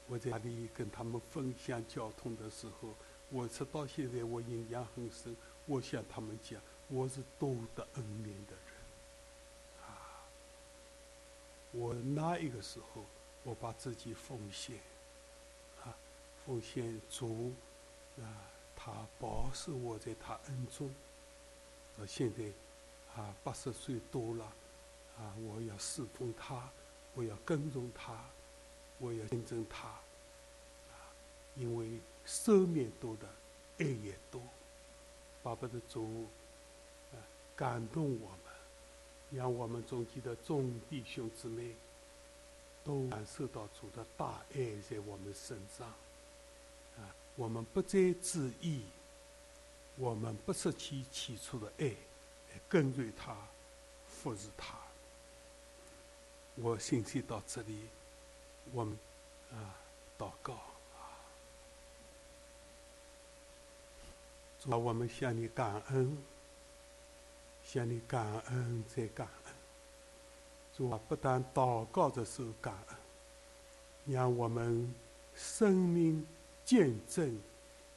[0.08, 2.90] 我在那里跟他们分享交通的时候，
[3.32, 5.36] 我直到现在我印象很深。
[5.66, 9.82] 我向他们讲，我是多得恩典的人。
[9.82, 10.22] 啊，
[11.72, 13.04] 我那一个时候，
[13.42, 14.78] 我把自己奉献，
[15.84, 15.98] 啊，
[16.46, 17.52] 奉献主，
[18.20, 18.46] 啊，
[18.76, 20.94] 他保守我在他恩中，
[21.98, 22.44] 到现在。
[23.16, 24.44] 啊，八十岁多了，
[25.20, 26.68] 啊，我要侍奉他，
[27.14, 28.26] 我要跟踪他，
[28.98, 31.14] 我要见证他，啊，
[31.56, 33.28] 因为赦免多的
[33.78, 34.42] 爱也多，
[35.44, 36.26] 巴不得主，
[37.12, 37.22] 啊，
[37.56, 38.40] 感动我们，
[39.30, 41.76] 让我们中间的众弟兄姊妹
[42.84, 45.88] 都感受到主的大爱在我们身上，
[46.98, 48.82] 啊，我们不再自意，
[49.96, 51.92] 我们不失去起初的爱。
[52.70, 53.36] 跟随他，
[54.08, 54.76] 服侍他。
[56.56, 57.88] 我信息到这里，
[58.72, 58.98] 我们
[59.52, 59.76] 啊，
[60.18, 61.18] 祷告啊，
[64.60, 66.18] 主啊，我们向你感恩，
[67.64, 69.54] 向你感恩再感恩。
[70.78, 72.98] 主啊，不但祷告的时候感恩，
[74.16, 74.94] 让我们
[75.36, 76.26] 生命
[76.64, 77.40] 见证，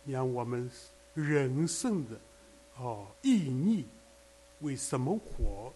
[0.07, 0.71] 让我们
[1.17, 2.21] 人生的
[2.77, 3.87] 哦意义。
[4.61, 5.73] 为什么活？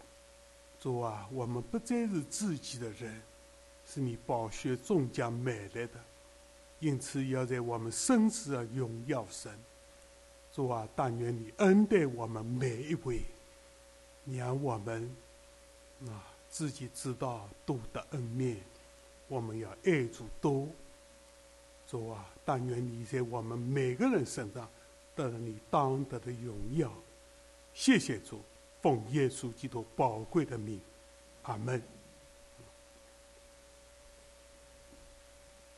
[0.80, 3.20] 主啊，我们不再是自己的人，
[3.86, 5.90] 是你宝血终将买来的，
[6.78, 9.52] 因此要在我们生死的荣耀神。
[10.52, 13.20] 主啊，但愿你恩待我们每一位，
[14.24, 15.14] 让我们
[16.06, 18.56] 啊自己知道多的恩面，
[19.28, 20.66] 我们要爱主多。
[21.86, 24.66] 主啊，但愿你在我们每个人身上
[25.20, 26.90] 得了你当得的荣耀。
[27.74, 28.40] 谢谢主。
[28.80, 30.80] 奉耶稣基督宝贵的名，
[31.42, 31.82] 阿门。